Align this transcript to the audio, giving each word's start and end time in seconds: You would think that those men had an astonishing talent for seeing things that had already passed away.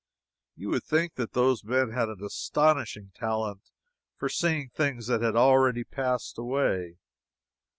You 0.55 0.69
would 0.71 0.83
think 0.83 1.13
that 1.17 1.33
those 1.33 1.63
men 1.63 1.91
had 1.91 2.09
an 2.09 2.23
astonishing 2.23 3.11
talent 3.13 3.69
for 4.17 4.29
seeing 4.29 4.69
things 4.71 5.05
that 5.05 5.21
had 5.21 5.35
already 5.35 5.83
passed 5.83 6.39
away. 6.39 6.97